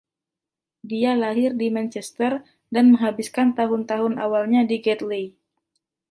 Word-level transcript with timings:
Dia 0.91 1.11
lahir 1.23 1.51
di 1.61 1.67
Manchester 1.77 2.33
dan 2.73 2.85
menghabiskan 2.91 3.47
tahun-tahun 3.59 4.13
awalnya 4.25 4.61
di 4.71 4.77
Gatley. 4.85 5.25